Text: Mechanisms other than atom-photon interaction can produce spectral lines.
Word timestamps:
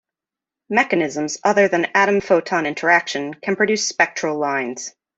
Mechanisms 0.71 1.37
other 1.43 1.67
than 1.67 1.91
atom-photon 1.93 2.65
interaction 2.65 3.35
can 3.35 3.55
produce 3.55 3.87
spectral 3.87 4.39
lines. 4.39 4.95